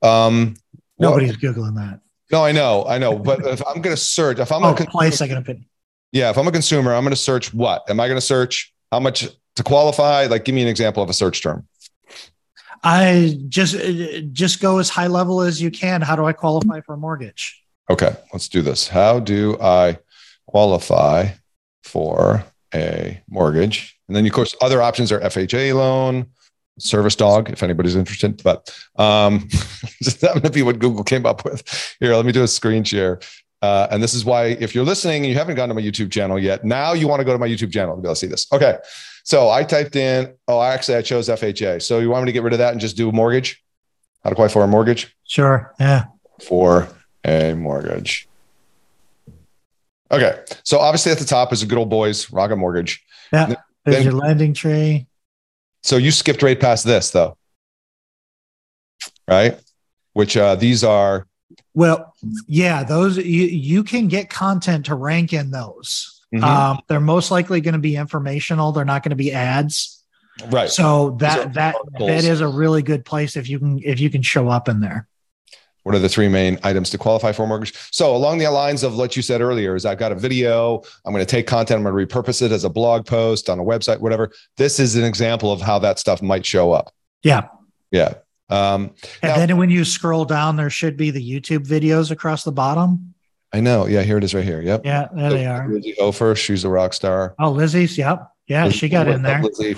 [0.00, 0.54] Um,
[1.00, 1.98] Nobody's googling that.
[2.30, 3.18] No, I know, I know.
[3.18, 5.66] But if I'm gonna search, if I'm oh, gonna play second opinion.
[6.12, 7.82] Yeah, if I'm a consumer, I'm gonna search what?
[7.90, 10.26] Am I gonna search how much to qualify?
[10.26, 11.66] Like, give me an example of a search term.
[12.82, 13.76] I just
[14.32, 16.02] just go as high level as you can.
[16.02, 17.62] How do I qualify for a mortgage?
[17.88, 18.88] Okay, let's do this.
[18.88, 19.98] How do I
[20.46, 21.28] qualify
[21.84, 23.98] for a mortgage?
[24.08, 26.26] And then, of course, other options are FHA loan,
[26.78, 29.48] service dog if anybody's interested but um
[30.20, 33.18] that would be what google came up with here let me do a screen share
[33.62, 36.12] uh, and this is why if you're listening and you haven't gone to my youtube
[36.12, 38.20] channel yet now you want to go to my youtube channel to be able to
[38.20, 38.76] see this okay
[39.26, 42.42] so i typed in oh actually i chose fha so you want me to get
[42.42, 43.62] rid of that and just do a mortgage
[44.22, 45.74] how to apply for a mortgage Sure.
[45.80, 46.04] Yeah.
[46.42, 46.88] for
[47.24, 48.28] a mortgage
[50.10, 53.46] okay so obviously at the top is a good old boys rocket mortgage Yeah.
[53.46, 55.06] Then- There's your LendingTree.
[55.82, 57.36] So you skipped right past this though.
[59.28, 59.58] Right?
[60.12, 61.26] Which uh these are
[61.74, 62.12] Well,
[62.48, 66.15] yeah, those you, you can get content to rank in those.
[66.34, 66.42] Mhm.
[66.42, 68.72] Um, they're most likely going to be informational.
[68.72, 70.02] They're not going to be ads.
[70.50, 70.68] right.
[70.68, 72.08] So that that articles.
[72.08, 74.80] that is a really good place if you can if you can show up in
[74.80, 75.08] there.
[75.84, 77.72] What are the three main items to qualify for mortgage?
[77.92, 81.12] So along the lines of what you said earlier is I've got a video, I'm
[81.12, 83.64] going to take content, I'm going to repurpose it as a blog post on a
[83.64, 84.32] website, whatever.
[84.56, 86.92] This is an example of how that stuff might show up.
[87.22, 87.46] Yeah.
[87.92, 88.14] Yeah.
[88.50, 88.90] Um,
[89.22, 92.50] And Now- then when you scroll down, there should be the YouTube videos across the
[92.52, 93.14] bottom.
[93.52, 93.86] I know.
[93.86, 94.60] Yeah, here it is right here.
[94.60, 94.82] Yep.
[94.84, 95.68] Yeah, there they are.
[95.68, 97.34] Lizzie Ofer, she's a rock star.
[97.38, 97.96] Oh, Lizzie's.
[97.96, 98.28] Yep.
[98.48, 99.42] Yeah, she got in there.
[99.42, 99.74] Lizzie.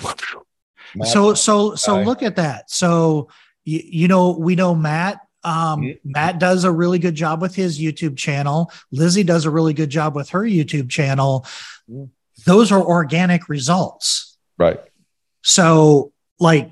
[1.05, 2.03] So so so Guy.
[2.03, 2.69] look at that.
[2.71, 3.29] So
[3.63, 5.19] you, you know we know Matt.
[5.43, 5.95] Um.
[6.03, 8.71] Matt does a really good job with his YouTube channel.
[8.91, 11.45] Lizzie does a really good job with her YouTube channel.
[12.45, 14.37] Those are organic results.
[14.57, 14.79] right.
[15.41, 16.71] So like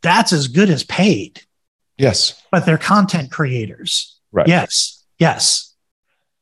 [0.00, 1.42] that's as good as paid,
[1.98, 2.40] Yes.
[2.50, 4.18] but they're content creators.
[4.32, 4.46] Right.
[4.48, 5.04] Yes.
[5.18, 5.67] Yes.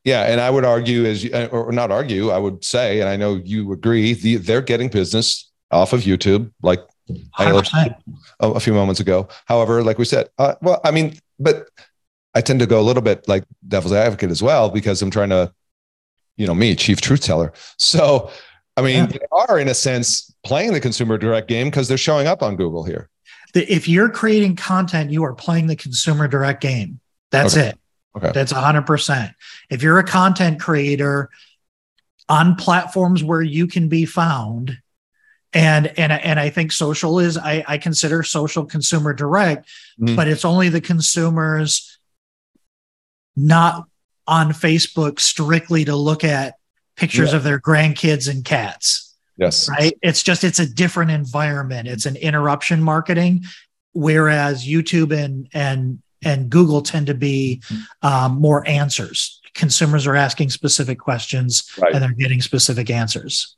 [0.07, 3.41] Yeah, and I would argue, as or not argue, I would say, and I know
[3.43, 6.79] you agree, the, they're getting business off of YouTube, like
[7.37, 7.93] I 100%.
[8.39, 9.27] a, a few moments ago.
[9.47, 11.67] However, like we said, uh, well, I mean, but
[12.33, 15.27] I tend to go a little bit like devil's advocate as well because I'm trying
[15.31, 15.51] to,
[16.37, 17.51] you know, me, chief truth teller.
[17.77, 18.31] So,
[18.77, 19.05] I mean, Yeah.
[19.07, 22.55] they are in a sense playing the consumer direct game because they're showing up on
[22.55, 23.09] Google here.
[23.53, 27.01] If you're creating content, you are playing the consumer direct game.
[27.31, 27.69] That's Okay.
[27.71, 27.79] it.
[28.15, 28.31] Okay.
[28.33, 29.33] That's 100%.
[29.69, 31.29] If you're a content creator
[32.29, 34.77] on platforms where you can be found,
[35.53, 40.15] and and and I think social is I, I consider social consumer direct, Mhm.
[40.15, 41.97] but it's only the consumers
[43.35, 43.85] not
[44.27, 46.55] on Facebook strictly to look at
[46.95, 47.37] pictures Yeah.
[47.37, 49.69] of their grandkids and cats Yes.
[49.69, 53.45] right it's just it's a different environment it's an interruption marketing
[53.93, 57.61] whereas youtube and and and google tend to be
[58.01, 61.93] um, more answers consumers are asking specific questions Right.
[61.93, 63.55] and they're getting specific answers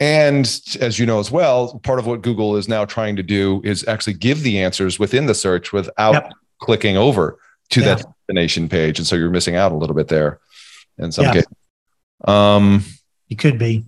[0.00, 0.44] And
[0.80, 3.86] as you know as well, part of what Google is now trying to do is
[3.86, 6.32] actually give the answers within the search without Yep.
[6.60, 7.38] clicking over
[7.70, 7.94] to Yeah.
[7.94, 8.98] that destination page.
[8.98, 10.40] And so you're missing out a little bit there
[10.98, 11.32] in some Yeah.
[11.34, 11.52] cases.
[12.26, 12.84] Um,
[13.28, 13.84] you could be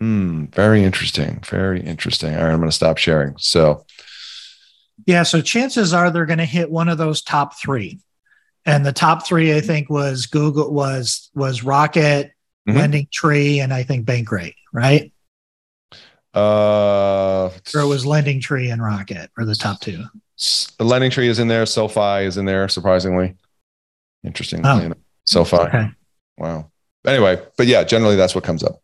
[0.00, 1.40] hmm, very interesting.
[1.44, 2.34] Very interesting.
[2.34, 3.34] All right, I'm going to stop sharing.
[3.38, 3.84] So,
[5.06, 7.98] yeah so chances are they're going to hit one of those top three
[8.66, 12.32] and the top three i think was google was was rocket
[12.68, 13.08] Mhm.
[13.10, 15.12] LendingTree and i think bankrate right
[16.34, 20.04] uh, or it was LendingTree and rocket are the top two
[20.78, 21.64] the LendingTree is in there.
[21.66, 23.36] SoFi is in there, surprisingly.
[24.24, 24.62] Interesting.
[24.64, 24.92] Oh.
[25.24, 25.56] SoFi.
[25.56, 25.90] okay
[26.38, 26.70] Wow.
[27.06, 28.80] Anyway, but yeah, generally that's what comes up.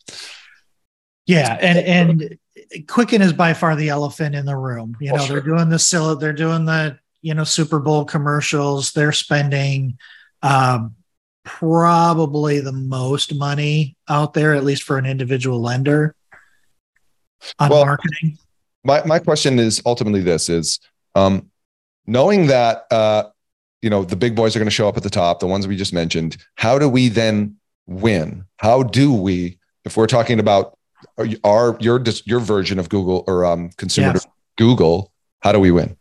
[1.26, 2.38] Yeah, and and
[2.86, 4.96] Quicken is by far the elephant in the room.
[5.00, 5.40] You Oh, know, sure.
[5.40, 8.92] they're doing the they're doing the you know Super Bowl commercials.
[8.92, 9.98] They're spending
[10.42, 10.94] um,
[11.44, 16.14] probably the most money out there, at least for an individual lender,
[17.58, 18.38] on Well, marketing.
[18.84, 20.78] my my question is ultimately this is
[21.14, 21.50] um
[22.06, 23.24] knowing that uh
[23.82, 25.66] you know the big boys are going to show up at the top the ones
[25.66, 30.77] we just mentioned how do we then win how do we if we're talking about
[31.16, 34.26] our, our your your version of google or um consumer Yes.
[34.56, 35.96] google how do we win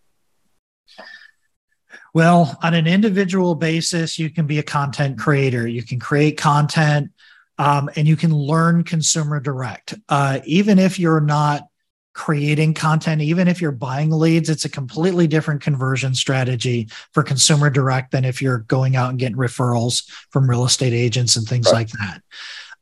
[2.13, 5.67] Well, on an individual basis, you can be a content creator.
[5.67, 7.11] You can create content
[7.59, 9.93] um, and you can learn consumer direct.
[10.09, 11.67] Uh, even if you're not
[12.13, 17.69] creating content, even if you're buying leads, it's a completely different conversion strategy for consumer
[17.69, 21.67] direct than if you're going out and getting referrals from real estate agents and things
[21.67, 21.87] Right.
[21.87, 22.21] like that.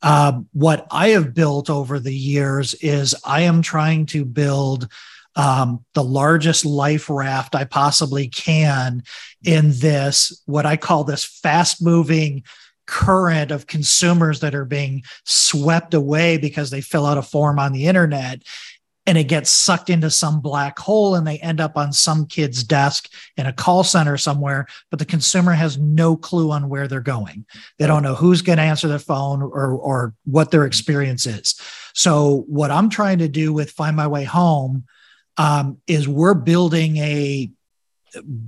[0.06, 4.88] Um, what I have built over the years is I am trying to build
[5.36, 9.04] um, the largest life raft I possibly can
[9.44, 12.44] in this, what I call this fast moving
[12.86, 17.74] current of consumers that are being swept away because they fill out a form on
[17.74, 18.44] the internet
[19.08, 22.64] and it gets sucked into some black hole and they end up on some kid's
[22.64, 27.02] desk in a call center somewhere but the consumer has no clue on where they're
[27.02, 27.46] going.
[27.78, 31.60] They don't know who's going to answer their phone or or what their experience is.
[31.94, 34.86] So what i'm trying to do with find my way home
[35.38, 37.52] um, is we're building a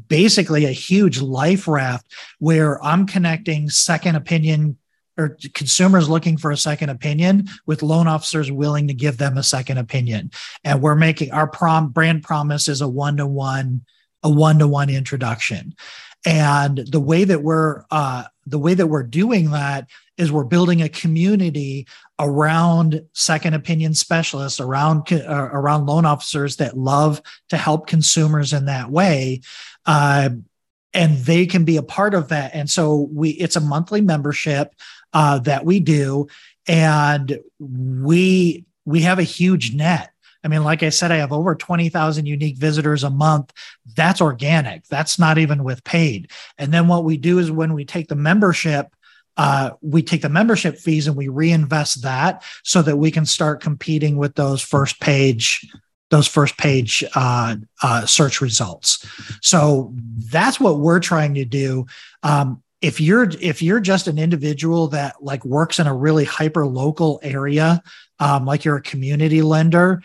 [0.07, 4.77] basically a huge life raft where I'm connecting second opinion
[5.17, 9.43] or consumers looking for a second opinion with loan officers willing to give them a
[9.43, 10.31] second opinion.
[10.63, 13.81] And we're making our prom brand promise is a one to one,
[14.23, 15.75] a one to one introduction.
[16.25, 19.87] And the way that we're uh, the way that we're doing that
[20.17, 21.87] is we're building a community
[22.19, 28.65] around second opinion specialists, around uh, around loan officers that love to help consumers in
[28.65, 29.41] that way.
[29.85, 30.29] Uh,
[30.93, 32.51] and they can be a part of that.
[32.55, 34.73] And so we it's a monthly membership
[35.17, 36.27] uh, that we do,
[36.67, 40.11] and we we have a huge net.
[40.43, 43.51] I mean, like I said, I have over 20,000 unique visitors a month.
[43.95, 44.85] That's organic.
[44.85, 46.29] That's not even with paid.
[46.59, 48.95] And then what we do is when we take the membership,
[49.37, 53.59] uh, we take the membership fees and we reinvest that so that we can start
[53.59, 55.67] competing with those first page
[56.09, 59.05] those first page uh, uh, search results.
[59.41, 59.93] So
[60.31, 61.85] that's what we're trying to do.
[62.23, 66.65] Um, if you're if you're just an individual that like works in a really hyper
[66.65, 67.81] local area
[68.19, 70.01] um, like you're a community lender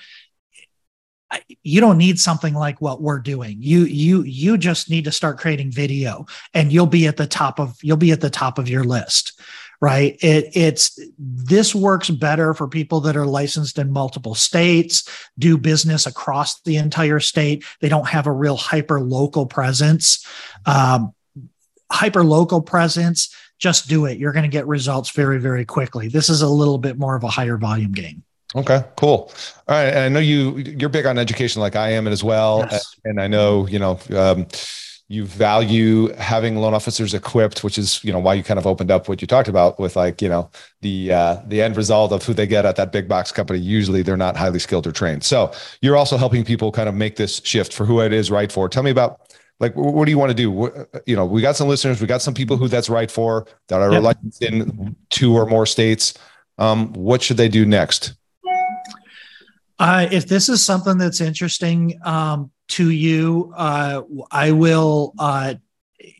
[1.63, 3.57] you don't need something like what we're doing.
[3.61, 7.59] You you you just need to start creating video and you'll be at the top
[7.59, 9.41] of you'll be at the top of your list
[9.81, 10.17] right?
[10.23, 15.09] It, it's this works better for people that are licensed in multiple states
[15.41, 17.65] do business across the entire state.
[17.81, 20.25] They don't have a real hyper local presence.
[20.67, 21.13] Um,
[21.93, 24.19] hyper local presence, just do it.
[24.19, 26.09] You're going to get results very, very quickly.
[26.09, 28.25] This is a little bit more of a higher volume game.
[28.55, 29.33] Okay, cool.
[29.69, 29.87] All right.
[29.87, 32.67] And I know you you're big on education like I am as well.
[32.71, 32.97] Yes.
[33.05, 34.47] And I know, you know, um,
[35.09, 38.91] you value having loan officers equipped, which is, you know, why you kind of opened
[38.91, 42.25] up what you talked about with like, you know, the uh, the end result of
[42.25, 43.59] who they get at that big box company.
[43.59, 45.25] Usually they're not highly skilled or trained.
[45.25, 48.51] So you're also helping people kind of make this shift for who it is right
[48.51, 48.69] for.
[48.69, 49.21] Tell me about
[49.63, 52.21] like what do you want to do you know we got some listeners we got
[52.21, 54.03] some people who that's right for that are yep.
[54.03, 56.15] licensed in two or more states.
[56.59, 58.15] Um, what should they do next?
[59.79, 65.55] Uh, if this is something that's interesting um, to you uh, i will uh,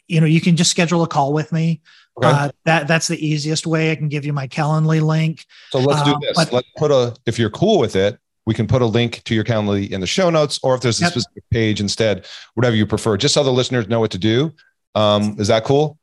[0.07, 1.83] you know you can just schedule a call with me.
[2.19, 2.29] Okay.
[2.29, 3.91] Uh, that that's the easiest way.
[3.91, 5.47] I can give you my calendly link.
[5.71, 6.37] So let's do uh, this.
[6.37, 9.35] but, let's put a if you're cool with it we can put a link to
[9.35, 11.13] your Calendly in the show notes, or if there's a yep.
[11.13, 14.53] specific page instead, whatever you prefer, just so the listeners know what to do.
[14.95, 15.99] Um, is that cool?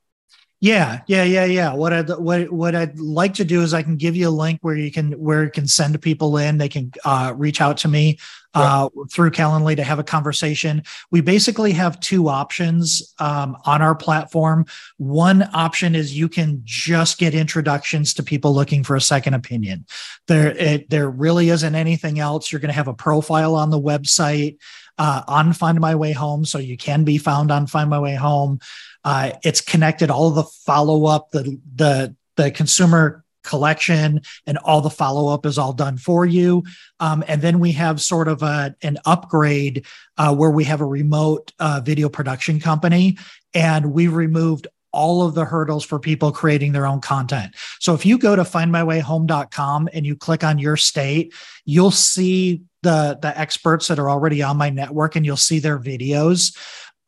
[0.61, 1.73] Yeah, yeah, yeah, yeah.
[1.73, 4.59] What I what what I'd like to do is I can give you a link
[4.61, 6.57] where you can where you can send people in.
[6.57, 8.19] They can uh, reach out to me
[8.53, 9.11] uh, right.
[9.11, 10.83] through Calendly to have a conversation.
[11.11, 14.65] We basically have two options um, on our platform.
[14.97, 19.85] One option is you can just get introductions to people looking for a second opinion.
[20.27, 22.51] There, it, there really isn't anything else.
[22.51, 24.57] You're going to have a profile on the website
[24.99, 28.15] uh, on Find My Way Home, so you can be found on Find My Way
[28.15, 28.59] Home.
[29.03, 34.89] Uh, it's connected all the follow up, the the the consumer collection and all the
[34.89, 36.63] follow up is all done for you.
[36.99, 39.85] Um, and then we have sort of a, an upgrade
[40.17, 43.17] uh, where we have a remote uh, video production company
[43.53, 47.55] and we removed all of the hurdles for people creating their own content.
[47.79, 51.33] So if you go to findmywayhome.com and you click on your state,
[51.65, 55.77] you'll see the the experts that are already on my network and you'll see their
[55.77, 56.55] videos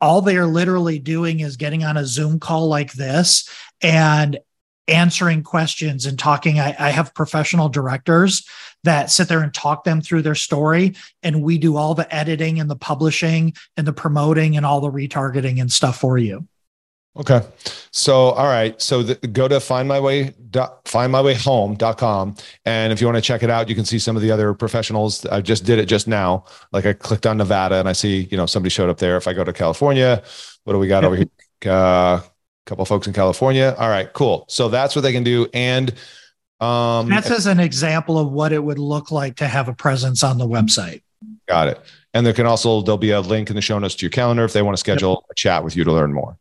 [0.02, 3.48] all they are literally doing is getting on a Zoom call like this
[3.80, 4.36] and
[4.88, 6.58] answering questions and talking.
[6.58, 8.44] I, I, have professional directors
[8.82, 10.96] that sit there and talk them through their story.
[11.22, 14.90] And we do all the editing and the publishing and the promoting and all the
[14.90, 16.48] retargeting and stuff for you.
[17.14, 17.42] Okay.
[17.90, 18.80] So, all right.
[18.80, 20.34] So the, go to find my way,
[20.86, 22.36] find my way home.com.
[22.64, 24.54] And if you want to check it out, you can see some of the other
[24.54, 25.26] professionals.
[25.26, 26.46] I just did it just now.
[26.72, 29.18] Like I clicked on Nevada and I see, you know, somebody showed up there.
[29.18, 30.22] If I go to California,
[30.64, 31.26] what do we got over here?
[31.64, 32.24] Uh, a
[32.66, 33.76] couple folks in California.
[33.78, 34.46] All right, cool.
[34.48, 35.46] So that's what they can do.
[35.54, 35.94] And
[36.58, 40.24] um, that's as an example of what it would look like to have a presence
[40.24, 41.02] on the website.
[41.46, 41.80] Got it.
[42.14, 44.44] And there can also, there'll be a link in the show notes to your calendar
[44.44, 45.30] if they want to schedule yep.
[45.30, 46.36] a chat with you to learn more.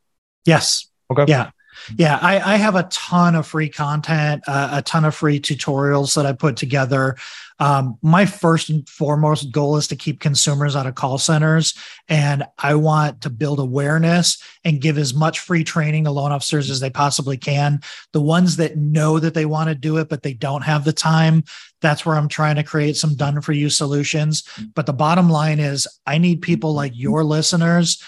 [0.46, 0.88] Yes.
[1.12, 1.26] Okay.
[1.28, 1.52] Yeah.
[1.98, 6.16] Yeah, I, I, have a ton of free content, uh, a ton of free tutorials
[6.16, 7.16] that I put together.
[7.60, 11.74] Um, my first and foremost goal is to keep consumers out of call centers,
[12.08, 16.70] and I want to build awareness and give as much free training to loan officers
[16.70, 17.82] as they possibly can.
[18.14, 20.94] The ones that know that they want to do it, but they don't have the
[20.94, 21.44] time,
[21.82, 24.44] that's where I'm trying to create some done for you solutions.
[24.76, 28.02] But the bottom line is, I need people like your listeners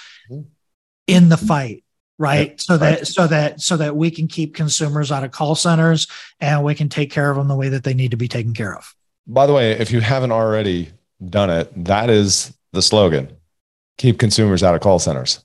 [1.07, 1.82] in the fight
[2.19, 2.61] right yep.
[2.61, 6.07] so that so that so that we can keep consumers out of call centers
[6.39, 8.53] and we can take care of them the way that they need to be taken
[8.53, 8.95] care of
[9.25, 10.89] by the way if you haven't already
[11.29, 13.35] done it that is the slogan
[13.97, 15.43] keep consumers out of call centers.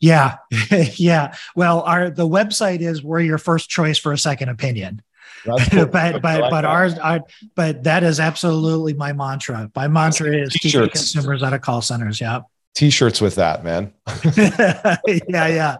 [0.00, 0.36] Yeah.
[0.94, 1.34] yeah.
[1.56, 5.02] Well, our the website is we're your first choice for a second opinion.
[5.44, 5.84] Cool.
[5.84, 7.20] but but like but ours our,
[7.54, 9.70] but that is absolutely my mantra.
[9.76, 12.18] My mantra is keep consumers out of call centers.
[12.18, 12.42] Yeah.
[12.74, 13.92] T-shirts with that, man.
[14.36, 14.96] yeah,
[15.28, 15.76] yeah,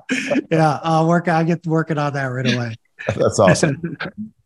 [0.51, 0.81] yeah.
[0.83, 1.29] I'll work.
[1.29, 2.77] I'll get working on that right away.
[3.17, 3.97] That's awesome.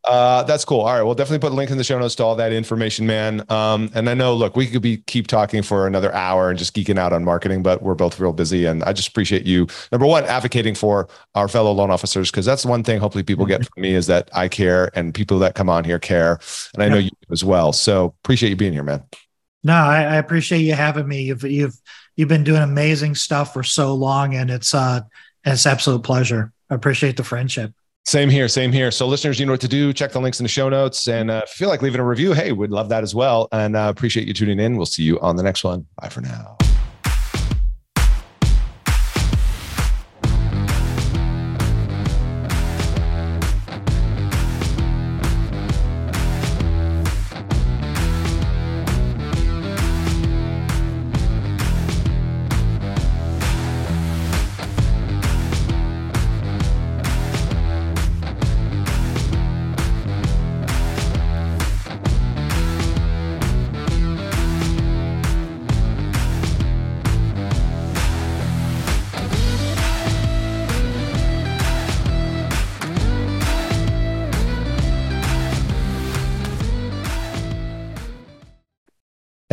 [0.05, 0.81] Uh, that's cool.
[0.81, 3.07] All right, we'll definitely put a link in the show notes to all that information,
[3.07, 3.45] man.
[3.51, 6.75] Um, and I know, look, we could be keep talking for another hour and just
[6.75, 8.65] geeking out on marketing, but we're both real busy.
[8.65, 12.65] And I just appreciate you, number one, advocating for our fellow loan officers because that's
[12.65, 13.01] one thing.
[13.01, 15.99] Hopefully, people get from me is that I care, and people that come on here
[15.99, 16.41] care,
[16.73, 17.75] and I know you as well.
[17.75, 19.03] So appreciate you being here, man.
[19.65, 21.23] No, I, I appreciate you having me.
[21.23, 21.77] You've you've
[22.17, 25.01] you've been doing amazing stuff for so long, and it's uh
[25.45, 26.53] it's absolute pleasure.
[26.71, 27.73] I appreciate the friendship.
[28.05, 28.91] Same here, same here.
[28.91, 29.93] So, listeners, you know what to do.
[29.93, 32.33] Check the links in the show notes, and uh, feel like leaving a review.
[32.33, 33.49] Hey, we'd love that as well.
[33.53, 34.77] And uh, appreciate you tuning in.
[34.77, 35.87] We'll see you on the next one.
[36.01, 36.58] Bye for now.